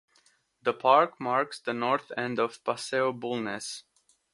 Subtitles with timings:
[0.63, 3.83] The park marks the north end of the Paseo Bulnes.